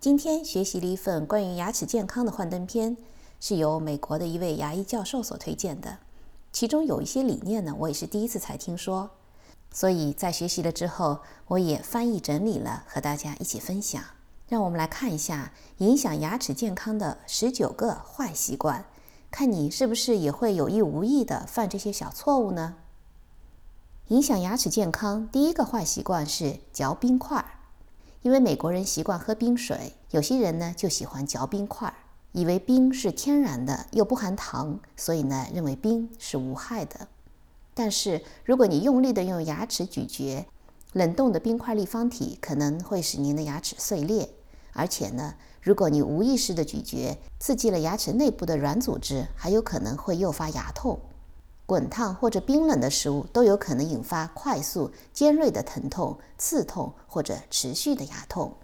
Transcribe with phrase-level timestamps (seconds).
[0.00, 2.96] 今天学习了一份关于牙齿健康的幻灯片，
[3.40, 5.98] 是由美国的一位牙医教授所推荐的。
[6.52, 9.10] 其中有一些理念呢，我也是第一次才听说，
[9.72, 14.00] 所以在学习了之后，我也翻译整理了，和大家一起分享。
[14.48, 18.84] 让我们来看一下影响牙齿健康的十九个坏习惯，
[19.32, 22.76] 看你是不是也会有意无意的犯这些小错误呢？
[24.06, 27.57] 影响牙齿健康第一个坏习惯是嚼冰块儿。
[28.28, 31.90] 因为美国人习惯喝冰水，有些人呢就喜欢嚼冰块，
[32.32, 37.08] 以为冰是天然的又不含糖，所以呢认为冰是无害的。
[37.72, 40.44] 但是如果你用力的用牙齿咀嚼，
[40.92, 44.28] 冷冻的冰块立方体可能会使您的牙齿碎裂，
[44.74, 51.00] 而且呢，如果你无意识的咀嚼，刺激了牙齿内部的软组织，还有可能会诱发牙痛。
[51.68, 58.54] 滚烫或者冰冷的食物都有可能引发快速、尖锐的疼痛、刺痛或者持续的牙痛。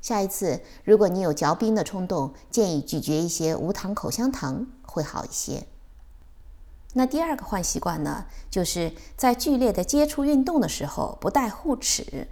[0.00, 5.68] 下一次，如果你有嚼冰的冲动，建议咀嚼一些无糖口香糖会好一些。
[6.94, 12.26] 那第二个坏习惯呢，就是在剧烈的接触运动的时候不戴护齿。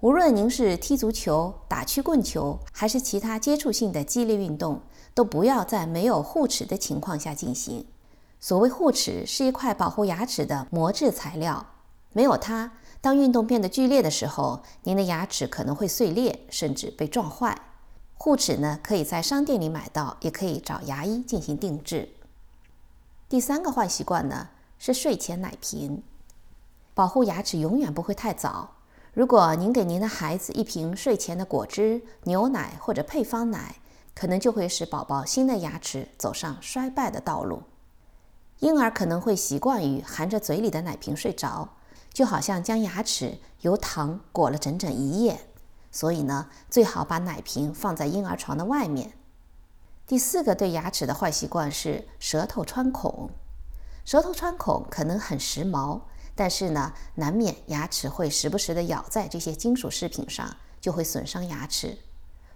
[0.00, 4.80] 无论您是踢足球、打曲棍球，还是其他接触性的激烈运动，
[5.12, 7.84] 都不要在没有护齿的情况下进行。
[8.38, 11.66] 所谓护齿是一块保护牙齿的膜质材料，
[12.12, 17.60] 没有它，当运动变得剧烈的时候，您的牙齿可能会碎裂，甚至被撞坏。
[18.14, 22.10] 护齿呢，可以在商店里买到，也可以找牙医进行定制。
[23.28, 26.02] 第三个坏习惯呢，是睡前奶瓶。
[26.94, 28.70] 保护牙齿永远不会太早。
[29.12, 33.76] 如果您给您的孩子一瓶睡前的果汁、牛奶或者配方奶，
[34.14, 37.62] 可能就会使宝宝新的牙齿走上衰败的道路。
[38.60, 41.76] 婴儿可能会习惯于含着嘴里的奶瓶睡着，
[42.12, 45.48] 就好像将牙齿由糖裹了整整一夜。
[45.92, 49.12] 所以呢，最好把奶瓶放在婴儿床的外面。
[50.06, 53.30] 第四个对牙齿的坏习惯是舌头穿孔。
[54.04, 56.02] 舌头穿孔可能很时髦，
[56.34, 61.98] 但是呢，难免牙齿会时不时地咬在这些金属饰品上，就会损伤牙齿。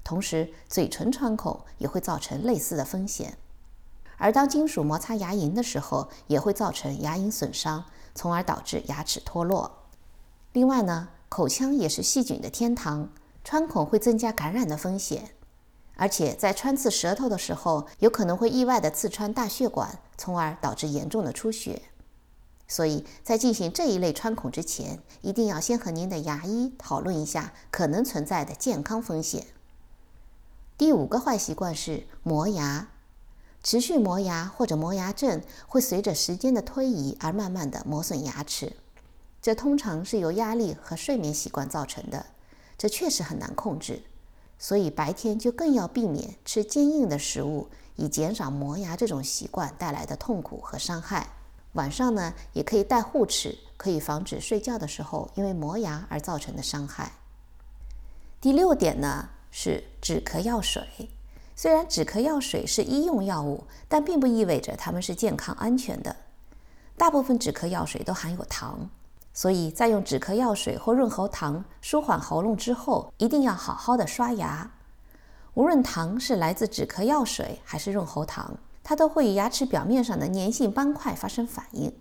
[0.05, 3.37] 同时，嘴唇穿孔也会造成类似的风险。
[4.21, 9.87] 而当金属摩擦牙龈的时候，也会造成牙龈损伤，从而导致牙齿脱落。
[10.53, 13.09] 另外呢，口腔也是细菌的天堂，
[13.43, 15.31] 穿孔会增加感染的风险，
[15.97, 21.83] 而且在穿刺舌头的时候，有可能会意外的刺穿大血管，从而导致严重的出血。
[22.69, 29.47] 所以在进行这一类穿孔之前，一定要先和您的牙医讨论一下可能存在的健康风险。
[30.77, 32.89] 第五个坏习惯是磨牙。
[33.63, 38.73] 持续磨牙或者磨牙症会随着时间的推移而慢慢的磨损牙齿，
[39.43, 42.27] 这通常是由压力和睡眠习惯造成的，
[42.79, 44.03] 这确实很难控制，
[44.59, 51.35] 所以白天就更要避免吃坚硬的食物，以减少磨牙这种习惯带来的痛苦和伤害。
[51.75, 57.13] 晚上呢，也可以戴护齿，可以防止睡觉的时候因为磨牙而造成的伤害。
[58.41, 60.83] 第六点呢是止咳药水。
[61.63, 66.17] 虽然止咳药水是医用药物，但并不意味着它们是健康安全的。
[66.97, 68.89] 大部分止咳药水都含有糖，
[69.35, 74.71] 所以在用止咳药水或润喉糖舒缓喉咙之后，一定要好好的刷牙。
[75.53, 81.93] 无论糖是来自止咳药水还是润喉糖，它都会与牙齿表面上的粘性斑块发生反应，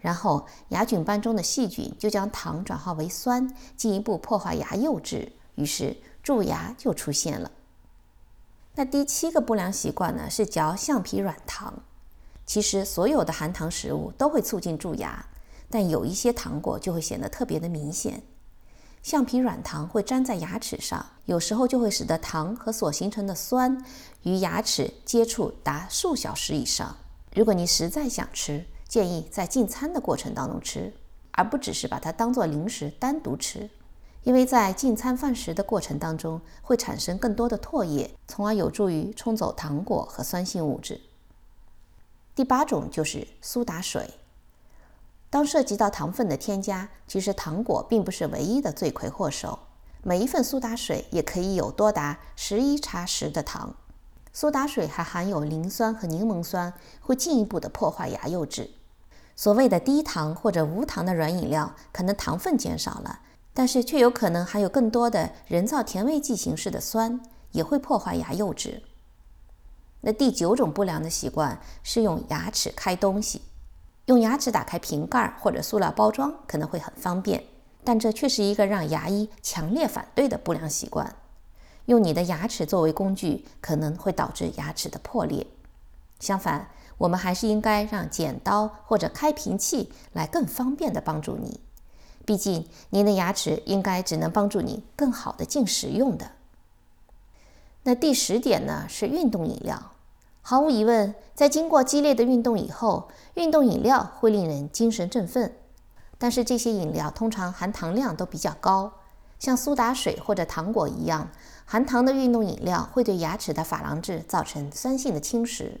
[0.00, 7.50] 然后牙菌斑中的细菌就将糖转化为酸，进一步破坏牙釉质，于是蛀牙就出现了。
[8.78, 11.82] 那第七个不良习惯呢，是嚼橡皮软糖。
[12.46, 15.26] 其实所有的含糖食物都会促进蛀牙，
[15.68, 18.22] 但有一些糖果就会显得特别的明显。
[19.02, 23.84] 橡皮软糖会粘在牙齿上，有时候就会使得糖和所形成的酸
[24.22, 26.96] 与牙齿接触达数小时以上。
[27.34, 30.94] 如果你实在想吃，建议在进餐的过程当中吃，
[31.32, 33.68] 而不只是把它当做零食单独吃。
[34.28, 41.00] 因为在进餐饭食的过程当中，会产生更多的唾液，从而有助于冲走糖果和酸性物质。
[42.34, 44.10] 第八种就是苏打水。
[45.30, 49.58] 当涉及到糖分的添加，其实糖果并不是唯一的罪魁祸首。
[50.02, 53.74] 每一份苏打水也可以有多达十一茶匙的糖，
[54.34, 56.70] 苏打水还含有磷酸和柠檬酸，
[57.00, 58.68] 会进一步的破坏牙釉质。
[59.34, 63.20] 所谓的低糖或者无糖的软饮料，可能糖分减少了，
[63.58, 67.20] 但是却有可能含有更多的人造甜味剂形式的酸，
[67.50, 68.84] 也会破坏牙釉质。
[70.02, 73.42] 那第九种不良的习惯是用牙齿开东西，
[74.06, 77.42] 用牙齿打开瓶盖或者塑料包装可能会很方便，
[77.82, 81.16] 但这却是一个让牙医强烈反对的不良习惯。
[81.86, 85.44] 用你的牙齿作为工具，可能会导致牙齿的破裂。
[86.20, 91.58] 相反，我们还是应该让剪刀或者开瓶器来更方便地帮助你。
[92.28, 96.32] 毕竟，您的牙齿应该只能帮助你更好的进食用的。
[97.84, 98.84] 那第十点呢？
[98.86, 99.92] 是运动饮料。
[100.42, 105.56] 毫无疑问，在经过激烈的运动以后，运动饮料会令人精神振奋。
[106.18, 108.92] 但是这些饮料通常含糖量都比较高，
[109.38, 111.30] 像苏打水或者糖果一样
[111.64, 115.78] 含糖的运动饮料会对牙齿的珐琅质造成酸性的侵蚀。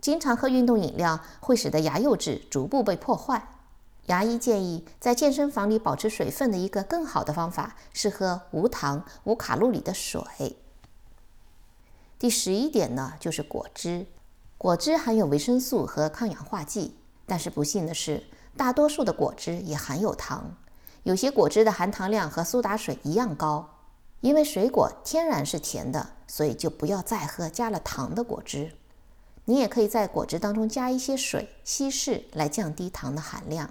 [0.00, 3.48] 经常喝运动饮料会使得牙釉质逐步被破坏。
[4.06, 10.56] 牙医建议，在健身房里保持水分的一个更好的方法是喝无糖、无卡路里的水。
[12.18, 14.06] 第十一点呢，就是果汁。
[14.58, 18.24] 果汁含有维生素和抗氧化剂，但是不幸的是，
[18.56, 20.56] 大多数的果汁也含有糖。
[21.02, 23.70] 有些果汁的含糖量和苏打水一样高。
[24.22, 28.72] 因为水果天然是甜的，所以就不要再喝加了糖的果汁。
[29.44, 33.70] 你也可以在果汁当中加一些水稀释，来降低糖的含量。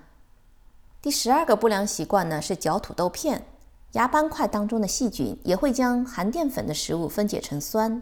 [1.06, 3.46] 第十二个不良习惯呢是嚼土豆片，
[3.92, 8.02] 牙斑块当中的细菌也会将含淀粉的食物分解成酸，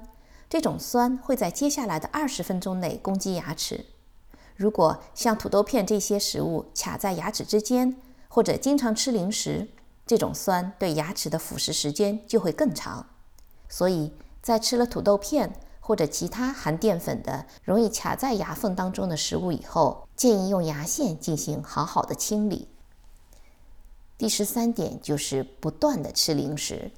[0.50, 3.88] 这种酸会在接下来的二十分钟内攻击牙齿。
[4.56, 7.98] 如果像土豆片这些食物卡在牙齿之间，
[8.30, 9.68] 或者经常吃零食，
[10.08, 13.06] 这种酸对牙齿的腐蚀时间就会更长。
[13.68, 15.52] 所以在吃了土豆片。
[15.86, 22.70] 或者其他含淀粉的、容易卡在牙缝当中的食物以后，建议用牙线进行好好的清理。
[24.18, 26.92] 第十三点就是不断的吃零食，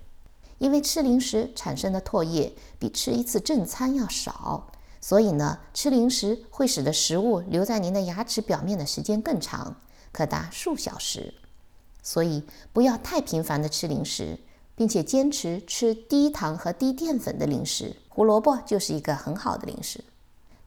[0.57, 4.71] 因为吃零食产生的唾液比吃一次正餐要少，
[5.01, 9.81] 所以呢，吃零食会使得食物留在您的牙齿表面的时间更长，
[10.11, 11.33] 可达数小时。
[12.03, 14.39] 所以不要太频繁的吃零食。
[14.77, 20.03] 并且坚持吃低糖和低淀粉的零食，胡萝卜就是一个很好的零食。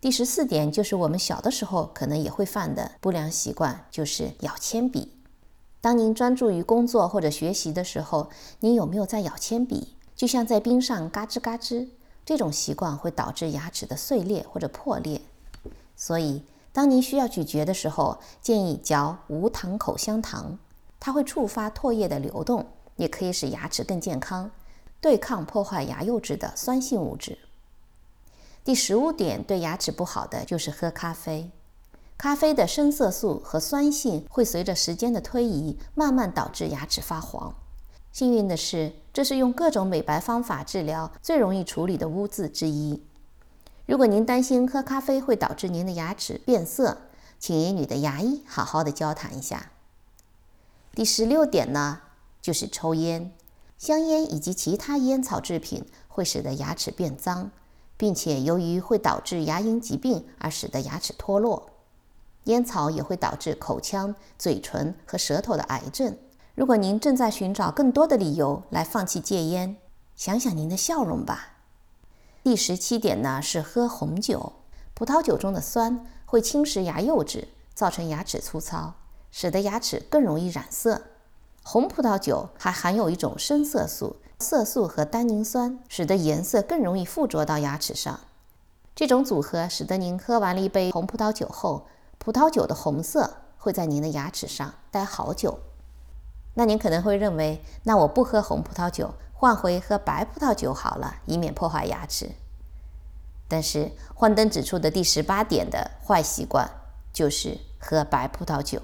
[0.00, 5.12] 第十四点就是我们小的时候可能也会犯的不良习惯，就是咬铅笔。
[5.80, 8.30] 当您专注于工作或者学习的时候，
[8.60, 9.94] 您有没有在咬铅笔？
[10.16, 11.88] 就像在冰上嘎吱嘎吱，
[12.24, 15.20] 这种习惯会导致牙齿的碎裂或者破裂。
[15.96, 16.42] 所以，
[16.72, 20.58] 当您需要咀嚼的时候，建议嚼无糖口香糖，
[20.98, 22.66] 它会触发唾液的流动。
[22.96, 24.50] 也可以使牙齿更健康，
[25.00, 27.38] 对抗破坏牙釉质的酸性物质。
[28.64, 31.52] 第十五点，对牙齿不好的就是喝咖啡。
[32.18, 37.54] 咖啡的深色素和酸性会随着时间的推移，慢慢导致牙齿发黄。
[38.10, 43.04] 幸运的是，这是用各种美白方法治疗最容易处理的污渍之一。
[43.86, 46.98] 如果您担心喝咖啡会导致您的牙齿变色，
[47.38, 49.70] 请与你的牙医好好的交谈一下。
[50.92, 52.00] 第十六点呢？
[52.42, 53.32] 就是抽烟、
[53.78, 57.52] 香烟以及其他烟草制品会使得牙齿变脏，
[57.96, 61.70] 并且由于会导致牙龈疾病而使得牙齿脱落。
[62.48, 66.16] 烟草也会导致口腔、嘴唇和舌头的癌症。
[66.54, 69.76] 如果您正在寻找更多的理由来放弃戒烟，
[70.16, 71.58] 想想您的笑容吧。
[72.42, 74.54] 第十七点呢是喝红酒，
[74.94, 78.94] 葡萄酒中的酸会侵蚀牙釉质，造成牙齿粗糙，
[79.30, 81.02] 使得牙齿更容易染色。
[81.62, 88.18] 红葡萄酒还含有一种深色素，色素和单宁酸，使得颜色更容易附着到牙齿上。
[88.96, 91.86] 这种组合使得您喝完了一杯红葡萄酒后，
[92.18, 95.60] 葡萄酒的红色会在您的牙齿上待好久。
[96.54, 102.32] 那您可能会认为，那我不喝红葡萄酒，换回喝白葡萄酒好了，以免破坏牙齿。
[103.46, 106.68] 但是幻灯指出的第十八点的坏习惯
[107.12, 108.82] 就是喝白葡萄酒。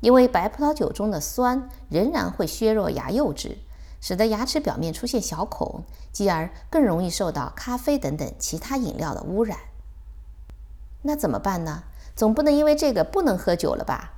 [0.00, 3.58] 因为白葡萄酒中的酸仍然会削弱牙釉质，
[4.00, 9.58] 使得牙齿表面出现小孔，继而更容易受到咖啡等等其他饮料的污染。
[11.02, 11.82] 那怎么办呢？
[12.18, 14.14] 总不能因为这个不能喝酒了吧？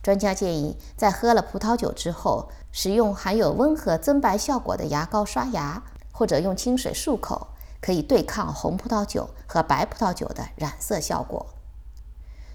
[0.00, 5.82] 专家建议，在喝了葡萄酒之后，使用含有温和增白效果的牙膏刷牙，
[6.12, 7.48] 或者用清水漱口，
[7.80, 11.44] 可以对抗红葡萄酒和白葡萄酒的染色效果。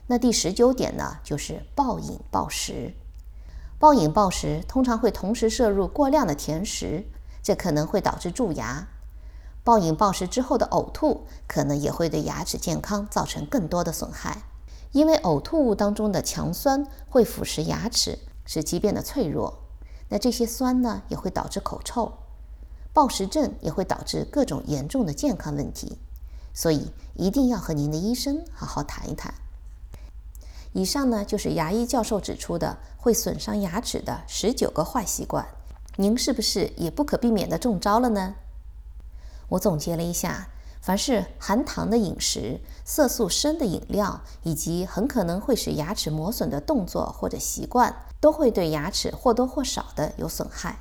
[0.08, 2.94] 那第十九点呢，就是暴饮暴食。
[3.78, 7.04] 暴饮暴食通常会同时摄入过量的甜食，
[7.44, 8.88] 这可能会导致蛀牙。
[9.66, 14.44] 暴饮暴食之后的呕吐，可能也会对牙齿健康造成更多的损害，
[14.92, 19.60] 因为呕吐物当中的强酸会腐蚀牙齿，使其变得脆弱。
[20.10, 22.14] 那这些酸呢，也会导致口臭。
[22.94, 26.00] 暴食症也会导致各种严重的健康问题，
[26.54, 29.34] 所以一定要和您的医生好好谈一谈。
[30.74, 35.48] 以上呢，就是牙医教授指出的会损伤牙齿的十九个坏习惯，
[35.98, 38.36] 您是不是也不可避免的中招了呢？
[39.50, 40.50] 我总结了一下，
[40.88, 50.80] 凡是含糖的饮食、色素深的饮料，以及很可能会使牙齿磨损的动作或者习惯，都会对牙齿或多或少的有损害。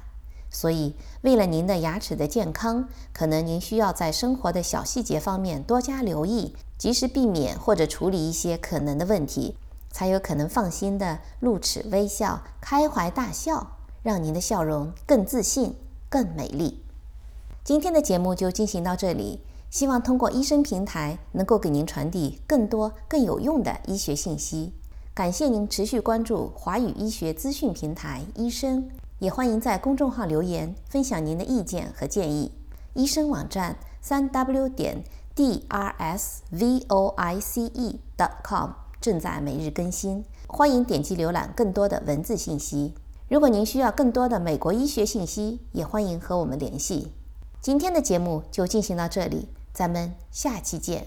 [0.49, 9.57] 所以，为了您的牙齿的健康，可能您需要在生活的小细节方面多加留意，及时避免或者处理一些可能的问题，
[9.91, 13.73] 才有可能放心的露齿微笑、开怀大笑，
[14.05, 15.75] 让您的笑容更自信、
[16.09, 16.85] 更美丽。
[17.65, 19.41] 今天的节目就进行到这里，
[19.77, 24.73] 希望通过医生平台能够给您传递更多更有用的医学信息。
[25.13, 32.53] 感谢您持续关注华语医学资讯平台医生，也欢迎在公众号留言分享您的意见和建议。
[32.95, 35.05] 医生网站三 w 点
[35.35, 42.95] d r s v o i c e dot com 正在每日更新，欢迎点击浏览更多的文字信息。
[43.29, 47.13] 如果您需要更多的美国医学信息，也欢迎和我们联系。
[47.61, 51.07] 今天的节目就进行到这里，咱们下期见。